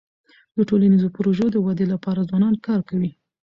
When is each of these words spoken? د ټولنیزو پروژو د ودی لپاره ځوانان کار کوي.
د 0.55 0.57
ټولنیزو 0.69 1.13
پروژو 1.15 1.45
د 1.51 1.57
ودی 1.65 1.85
لپاره 1.93 2.27
ځوانان 2.29 2.55
کار 2.65 2.79
کوي. 2.89 3.11